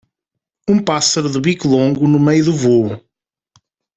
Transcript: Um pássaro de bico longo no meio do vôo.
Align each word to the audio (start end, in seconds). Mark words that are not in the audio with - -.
Um 0.67 0.83
pássaro 0.83 1.29
de 1.29 1.39
bico 1.39 1.67
longo 1.67 2.07
no 2.07 2.19
meio 2.19 2.45
do 2.45 2.53
vôo. 2.55 2.99